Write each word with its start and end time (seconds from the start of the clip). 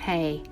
Hey, 0.00 0.42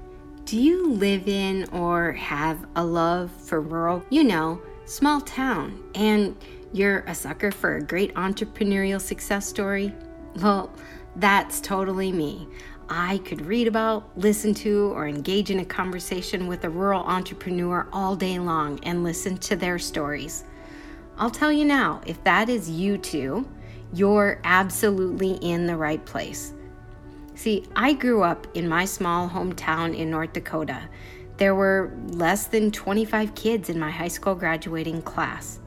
do 0.44 0.60
you 0.60 0.90
live 0.90 1.26
in 1.26 1.70
or 1.72 2.12
have 2.12 2.66
a 2.76 2.84
love 2.84 3.30
for 3.30 3.62
rural, 3.62 4.04
you 4.10 4.22
know, 4.22 4.60
small 4.84 5.22
town, 5.22 5.82
and 5.94 6.36
you're 6.74 6.98
a 7.06 7.14
sucker 7.14 7.50
for 7.50 7.76
a 7.76 7.82
great 7.82 8.14
entrepreneurial 8.14 9.00
success 9.00 9.48
story? 9.48 9.94
Well, 10.36 10.70
that's 11.16 11.62
totally 11.62 12.12
me. 12.12 12.46
I 12.90 13.18
could 13.24 13.40
read 13.40 13.66
about, 13.66 14.10
listen 14.18 14.52
to, 14.56 14.92
or 14.92 15.08
engage 15.08 15.50
in 15.50 15.60
a 15.60 15.64
conversation 15.64 16.46
with 16.46 16.64
a 16.64 16.70
rural 16.70 17.02
entrepreneur 17.04 17.88
all 17.90 18.14
day 18.16 18.38
long 18.38 18.78
and 18.82 19.02
listen 19.02 19.38
to 19.38 19.56
their 19.56 19.78
stories. 19.78 20.44
I'll 21.16 21.30
tell 21.30 21.50
you 21.50 21.64
now, 21.64 22.02
if 22.06 22.22
that 22.24 22.50
is 22.50 22.68
you 22.68 22.98
too, 22.98 23.48
you're 23.94 24.42
absolutely 24.44 25.36
in 25.36 25.66
the 25.66 25.76
right 25.76 26.04
place. 26.04 26.52
See, 27.38 27.62
I 27.76 27.92
grew 27.92 28.24
up 28.24 28.48
in 28.56 28.68
my 28.68 28.84
small 28.84 29.28
hometown 29.28 29.96
in 29.96 30.10
North 30.10 30.32
Dakota. 30.32 30.88
There 31.36 31.54
were 31.54 31.96
less 32.08 32.48
than 32.48 32.72
25 32.72 33.32
kids 33.36 33.70
in 33.70 33.78
my 33.78 33.92
high 33.92 34.08
school 34.08 34.34
graduating 34.34 35.02
class. 35.02 35.60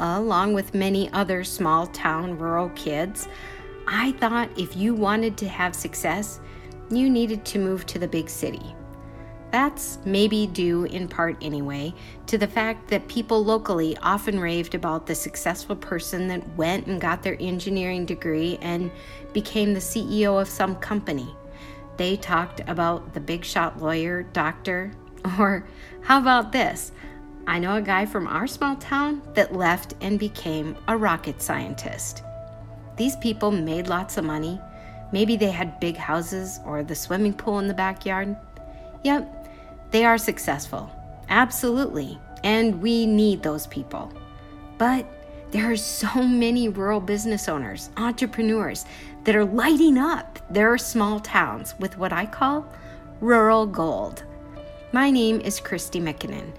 Along 0.00 0.54
with 0.54 0.74
many 0.74 1.08
other 1.12 1.44
small 1.44 1.86
town 1.86 2.36
rural 2.36 2.70
kids, 2.70 3.28
I 3.86 4.10
thought 4.18 4.50
if 4.58 4.76
you 4.76 4.92
wanted 4.92 5.36
to 5.36 5.46
have 5.46 5.76
success, 5.76 6.40
you 6.90 7.08
needed 7.08 7.44
to 7.44 7.60
move 7.60 7.86
to 7.86 8.00
the 8.00 8.08
big 8.08 8.28
city. 8.28 8.74
That's 9.50 9.98
maybe 10.04 10.46
due 10.46 10.84
in 10.84 11.08
part 11.08 11.36
anyway 11.40 11.94
to 12.26 12.36
the 12.36 12.46
fact 12.46 12.88
that 12.88 13.08
people 13.08 13.42
locally 13.42 13.96
often 14.02 14.38
raved 14.38 14.74
about 14.74 15.06
the 15.06 15.14
successful 15.14 15.76
person 15.76 16.28
that 16.28 16.56
went 16.56 16.86
and 16.86 17.00
got 17.00 17.22
their 17.22 17.36
engineering 17.40 18.04
degree 18.04 18.58
and 18.60 18.90
became 19.32 19.72
the 19.72 19.80
CEO 19.80 20.40
of 20.40 20.48
some 20.48 20.76
company. 20.76 21.34
They 21.96 22.16
talked 22.16 22.60
about 22.68 23.14
the 23.14 23.20
big 23.20 23.44
shot 23.44 23.80
lawyer, 23.80 24.22
doctor, 24.22 24.92
or 25.38 25.66
how 26.02 26.18
about 26.18 26.52
this? 26.52 26.92
I 27.46 27.58
know 27.58 27.76
a 27.76 27.82
guy 27.82 28.04
from 28.04 28.26
our 28.26 28.46
small 28.46 28.76
town 28.76 29.22
that 29.32 29.54
left 29.54 29.94
and 30.02 30.18
became 30.18 30.76
a 30.86 30.96
rocket 30.96 31.40
scientist. 31.40 32.22
These 32.96 33.16
people 33.16 33.50
made 33.50 33.88
lots 33.88 34.18
of 34.18 34.24
money. 34.24 34.60
Maybe 35.12 35.36
they 35.36 35.50
had 35.50 35.80
big 35.80 35.96
houses 35.96 36.60
or 36.66 36.82
the 36.82 36.94
swimming 36.94 37.32
pool 37.32 37.58
in 37.58 37.66
the 37.66 37.72
backyard. 37.72 38.36
Yep, 39.02 39.37
they 39.90 40.04
are 40.04 40.18
successful. 40.18 40.90
Absolutely. 41.28 42.18
And 42.44 42.80
we 42.80 43.06
need 43.06 43.42
those 43.42 43.66
people. 43.66 44.12
But 44.76 45.06
there 45.50 45.70
are 45.70 45.76
so 45.76 46.22
many 46.22 46.68
rural 46.68 47.00
business 47.00 47.48
owners, 47.48 47.90
entrepreneurs 47.96 48.84
that 49.24 49.34
are 49.34 49.44
lighting 49.44 49.98
up 49.98 50.38
their 50.50 50.78
small 50.78 51.20
towns 51.20 51.74
with 51.78 51.98
what 51.98 52.12
I 52.12 52.26
call 52.26 52.72
rural 53.20 53.66
gold. 53.66 54.24
My 54.92 55.10
name 55.10 55.40
is 55.40 55.60
Krysti 55.60 56.00
Mikkonen, 56.00 56.52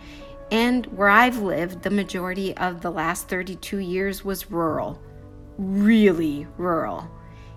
and 0.51 0.85
where 0.87 1.09
I've 1.09 1.39
lived 1.39 1.81
the 1.81 1.89
majority 1.89 2.55
of 2.57 2.81
the 2.81 2.91
last 2.91 3.27
32 3.27 3.77
years 3.77 4.25
was 4.25 4.51
rural 4.51 4.99
really 5.59 6.47
rural. 6.57 7.09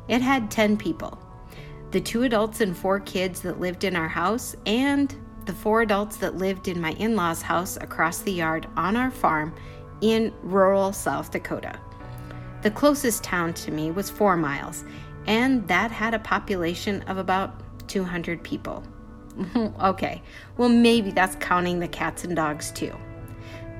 It 0.09 0.21
had 0.21 0.51
10 0.51 0.77
people 0.77 1.19
the 1.93 2.01
two 2.01 2.23
adults 2.23 2.63
and 2.63 2.75
four 2.75 2.99
kids 3.01 3.43
that 3.43 3.61
lived 3.61 3.85
in 3.85 3.95
our 3.95 4.09
house, 4.09 4.57
and 4.65 5.15
the 5.47 5.53
four 5.53 5.83
adults 5.83 6.17
that 6.19 6.37
lived 6.37 6.69
in 6.69 6.81
my 6.81 6.93
in 6.93 7.17
law's 7.17 7.43
house 7.43 7.77
across 7.77 8.19
the 8.19 8.33
yard 8.33 8.67
on 8.77 8.97
our 8.97 9.11
farm 9.11 9.55
in 10.01 10.33
rural 10.43 10.93
South 10.93 11.31
Dakota. 11.31 11.79
The 12.63 12.71
closest 12.71 13.25
town 13.25 13.55
to 13.55 13.71
me 13.71 13.91
was 13.91 14.11
four 14.11 14.37
miles, 14.37 14.85
and 15.27 15.67
that 15.69 15.91
had 15.91 16.15
a 16.15 16.19
population 16.19 17.03
of 17.03 17.19
about 17.19 17.89
200 17.89 18.43
people. 18.43 18.85
okay, 19.83 20.23
well, 20.57 20.69
maybe 20.69 21.11
that's 21.11 21.37
counting 21.37 21.81
the 21.81 21.89
cats 21.89 22.25
and 22.25 22.37
dogs 22.37 22.71
too. 22.71 22.95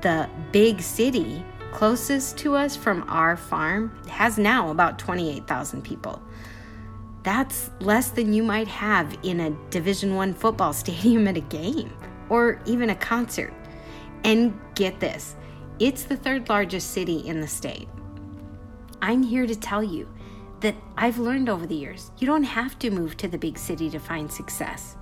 The 0.01 0.29
big 0.51 0.81
city 0.81 1.45
closest 1.73 2.37
to 2.39 2.55
us 2.55 2.77
from 2.77 3.05
our 3.09 3.37
farm 3.37 3.97
has 4.09 4.39
now 4.39 4.71
about 4.71 4.99
28,000 4.99 5.83
people. 5.83 6.23
That's 7.23 7.71
less 7.81 8.11
than 8.11 8.33
you 8.33 8.43
might 8.43 8.69
have 8.69 9.17
in 9.23 9.41
a 9.41 9.51
Division 9.71 10.15
1 10.15 10.35
football 10.35 10.73
stadium 10.73 11.29
at 11.29 11.37
a 11.37 11.41
game 11.41 11.93
or 12.29 12.61
even 12.67 12.91
a 12.91 12.95
concert. 12.97 13.53
And 14.25 14.59
get 14.75 15.01
this, 15.01 15.37
it's 15.79 16.05
the 16.05 16.17
third 16.17 16.49
largest 16.49 16.91
city 16.91 17.19
in 17.27 17.41
the 17.41 17.49
state. 17.49 17.89
I'm 19.01 19.23
here 19.23 19.47
to 19.47 19.57
tell 19.57 19.83
you 19.83 20.09
that 20.61 20.77
I've 20.97 21.19
learned 21.19 21.49
over 21.49 21.67
the 21.67 21.75
years, 21.75 22.13
you 22.19 22.27
don't 22.27 22.45
have 22.45 22.79
to 22.79 22.91
move 22.91 23.17
to 23.17 23.29
the 23.29 23.39
big 23.39 23.59
city 23.59 23.91
to 23.91 23.99
find 23.99 24.31
success. 24.31 24.97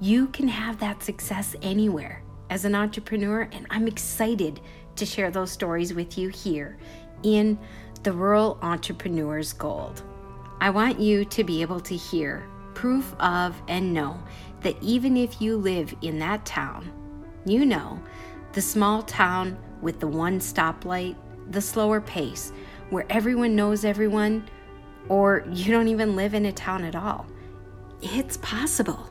You 0.00 0.28
can 0.28 0.46
have 0.46 0.78
that 0.78 1.02
success 1.02 1.56
anywhere 1.62 2.22
as 2.48 2.64
an 2.64 2.76
entrepreneur, 2.76 3.48
and 3.50 3.66
I'm 3.70 3.88
excited 3.88 4.60
to 4.94 5.04
share 5.04 5.32
those 5.32 5.50
stories 5.50 5.94
with 5.94 6.16
you 6.16 6.28
here 6.28 6.78
in 7.24 7.58
the 8.04 8.12
Rural 8.12 8.58
Entrepreneur's 8.62 9.52
Gold. 9.52 10.04
I 10.60 10.70
want 10.70 11.00
you 11.00 11.24
to 11.24 11.44
be 11.44 11.62
able 11.62 11.80
to 11.80 11.96
hear 11.96 12.48
proof 12.74 13.14
of 13.20 13.60
and 13.68 13.92
know 13.92 14.18
that 14.62 14.76
even 14.82 15.16
if 15.16 15.40
you 15.40 15.56
live 15.56 15.94
in 16.02 16.18
that 16.18 16.44
town, 16.44 16.90
you 17.44 17.64
know 17.64 18.00
the 18.52 18.62
small 18.62 19.02
town 19.02 19.58
with 19.82 20.00
the 20.00 20.06
one 20.06 20.38
stoplight, 20.38 21.16
the 21.50 21.60
slower 21.60 22.00
pace, 22.00 22.52
where 22.90 23.04
everyone 23.10 23.54
knows 23.54 23.84
everyone, 23.84 24.48
or 25.08 25.44
you 25.50 25.70
don't 25.72 25.88
even 25.88 26.16
live 26.16 26.34
in 26.34 26.46
a 26.46 26.52
town 26.52 26.84
at 26.84 26.96
all. 26.96 27.26
It's 28.00 28.36
possible. 28.38 29.10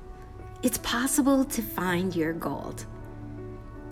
It's 0.63 0.77
possible 0.79 1.45
to 1.45 1.61
find 1.61 2.15
your 2.15 2.33
gold. 2.33 2.85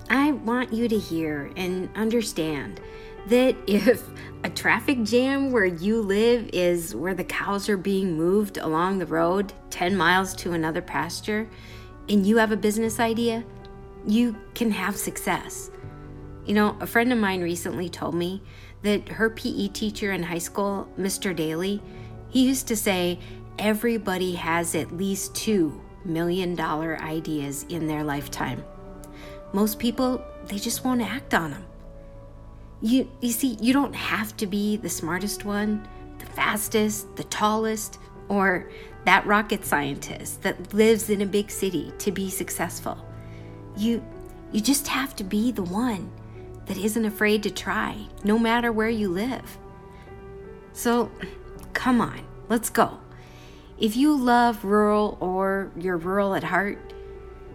I 0.09 0.31
want 0.31 0.73
you 0.73 0.87
to 0.87 0.97
hear 0.97 1.51
and 1.55 1.89
understand 1.95 2.81
that 3.27 3.55
if 3.67 4.03
a 4.43 4.49
traffic 4.49 5.03
jam 5.03 5.51
where 5.51 5.65
you 5.65 6.01
live 6.01 6.49
is 6.53 6.95
where 6.95 7.13
the 7.13 7.23
cows 7.23 7.69
are 7.69 7.77
being 7.77 8.17
moved 8.17 8.57
along 8.57 8.99
the 8.99 9.05
road 9.05 9.53
10 9.69 9.95
miles 9.95 10.33
to 10.35 10.53
another 10.53 10.81
pasture, 10.81 11.47
and 12.09 12.25
you 12.25 12.37
have 12.37 12.51
a 12.51 12.57
business 12.57 12.99
idea, 12.99 13.43
you 14.07 14.35
can 14.55 14.71
have 14.71 14.95
success. 14.97 15.69
You 16.45 16.55
know, 16.55 16.75
a 16.79 16.87
friend 16.87 17.13
of 17.13 17.19
mine 17.19 17.41
recently 17.41 17.89
told 17.89 18.15
me 18.15 18.41
that 18.81 19.07
her 19.09 19.29
PE 19.29 19.67
teacher 19.69 20.11
in 20.11 20.23
high 20.23 20.39
school, 20.39 20.87
Mr. 20.97 21.35
Daly, 21.35 21.81
he 22.29 22.47
used 22.47 22.67
to 22.67 22.75
say 22.75 23.19
everybody 23.59 24.33
has 24.33 24.73
at 24.73 24.97
least 24.97 25.35
two 25.35 25.79
million 26.03 26.55
dollar 26.55 26.99
ideas 26.99 27.63
in 27.69 27.85
their 27.85 28.03
lifetime. 28.03 28.63
Most 29.53 29.77
people, 29.77 30.23
they 30.45 30.57
just 30.57 30.83
won't 30.83 31.01
act 31.01 31.33
on 31.33 31.51
them. 31.51 31.65
You, 32.81 33.09
you 33.21 33.31
see, 33.31 33.57
you 33.61 33.73
don't 33.73 33.93
have 33.93 34.35
to 34.37 34.47
be 34.47 34.77
the 34.77 34.89
smartest 34.89 35.45
one, 35.45 35.87
the 36.19 36.25
fastest, 36.25 37.15
the 37.15 37.23
tallest, 37.25 37.99
or 38.27 38.69
that 39.05 39.25
rocket 39.25 39.65
scientist 39.65 40.41
that 40.41 40.73
lives 40.73 41.09
in 41.09 41.21
a 41.21 41.25
big 41.25 41.51
city 41.51 41.93
to 41.99 42.11
be 42.11 42.29
successful. 42.29 42.97
You, 43.77 44.03
you 44.51 44.61
just 44.61 44.87
have 44.87 45.15
to 45.17 45.23
be 45.23 45.51
the 45.51 45.63
one 45.63 46.11
that 46.65 46.77
isn't 46.77 47.05
afraid 47.05 47.43
to 47.43 47.51
try, 47.51 47.97
no 48.23 48.37
matter 48.39 48.71
where 48.71 48.89
you 48.89 49.09
live. 49.09 49.57
So, 50.73 51.11
come 51.73 52.01
on, 52.01 52.21
let's 52.49 52.69
go. 52.69 52.99
If 53.77 53.95
you 53.95 54.15
love 54.15 54.63
rural 54.63 55.17
or 55.19 55.71
you're 55.75 55.97
rural 55.97 56.35
at 56.35 56.43
heart, 56.43 56.91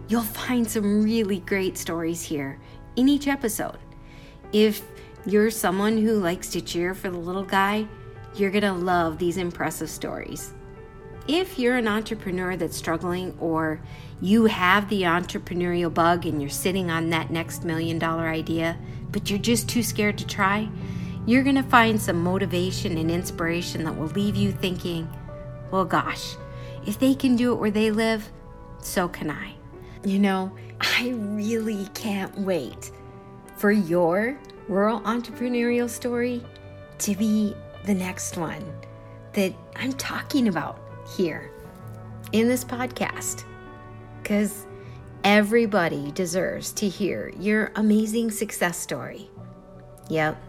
You'll 0.08 0.22
find 0.22 0.70
some 0.70 1.02
really 1.02 1.40
great 1.40 1.76
stories 1.76 2.22
here 2.22 2.60
in 2.94 3.08
each 3.08 3.26
episode. 3.26 3.78
If 4.52 4.82
you're 5.26 5.50
someone 5.50 5.98
who 5.98 6.14
likes 6.14 6.48
to 6.50 6.60
cheer 6.60 6.94
for 6.94 7.10
the 7.10 7.18
little 7.18 7.42
guy, 7.42 7.88
you're 8.36 8.50
gonna 8.50 8.74
love 8.74 9.18
these 9.18 9.36
impressive 9.36 9.90
stories. 9.90 10.54
If 11.26 11.58
you're 11.58 11.76
an 11.76 11.88
entrepreneur 11.88 12.56
that's 12.56 12.76
struggling 12.76 13.36
or 13.40 13.80
you 14.20 14.44
have 14.46 14.88
the 14.88 15.02
entrepreneurial 15.02 15.92
bug 15.92 16.26
and 16.26 16.40
you're 16.40 16.48
sitting 16.48 16.90
on 16.90 17.10
that 17.10 17.30
next 17.30 17.64
million 17.64 17.98
dollar 17.98 18.28
idea, 18.28 18.78
but 19.10 19.28
you're 19.28 19.38
just 19.40 19.68
too 19.68 19.82
scared 19.82 20.16
to 20.18 20.26
try, 20.26 20.68
you're 21.26 21.42
gonna 21.42 21.62
find 21.64 22.00
some 22.00 22.22
motivation 22.22 22.96
and 22.96 23.10
inspiration 23.10 23.82
that 23.82 23.96
will 23.96 24.06
leave 24.08 24.36
you 24.36 24.52
thinking, 24.52 25.08
well, 25.72 25.84
gosh, 25.84 26.36
if 26.86 27.00
they 27.00 27.16
can 27.16 27.34
do 27.34 27.52
it 27.52 27.56
where 27.56 27.72
they 27.72 27.90
live, 27.90 28.30
so 28.80 29.08
can 29.08 29.30
I. 29.30 29.54
You 30.04 30.20
know, 30.20 30.52
I 30.80 31.14
really 31.16 31.88
can't 31.94 32.38
wait 32.38 32.92
for 33.56 33.72
your 33.72 34.38
rural 34.68 35.00
entrepreneurial 35.00 35.88
story 35.88 36.42
to 36.98 37.14
be 37.14 37.54
the 37.84 37.94
next 37.94 38.36
one 38.36 38.64
that 39.32 39.52
I'm 39.76 39.92
talking 39.92 40.48
about 40.48 40.80
here 41.16 41.50
in 42.32 42.48
this 42.48 42.64
podcast. 42.64 43.44
Because 44.22 44.66
everybody 45.24 46.10
deserves 46.12 46.72
to 46.72 46.88
hear 46.88 47.32
your 47.38 47.70
amazing 47.76 48.30
success 48.30 48.78
story. 48.78 49.30
Yep, 50.08 50.40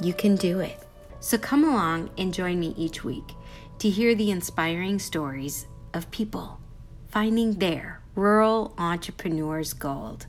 you 0.00 0.12
can 0.12 0.36
do 0.36 0.60
it. 0.60 0.78
So 1.20 1.38
come 1.38 1.64
along 1.64 2.10
and 2.18 2.34
join 2.34 2.58
me 2.58 2.74
each 2.76 3.04
week 3.04 3.32
to 3.78 3.88
hear 3.88 4.14
the 4.14 4.30
inspiring 4.30 4.98
stories 4.98 5.66
of 5.94 6.10
people 6.10 6.58
finding 7.08 7.52
their 7.54 8.02
rural 8.14 8.74
entrepreneurs 8.78 9.72
gold. 9.72 10.26